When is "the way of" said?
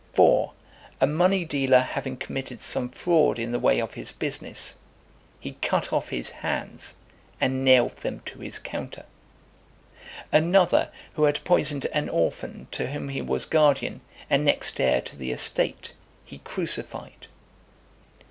3.51-3.93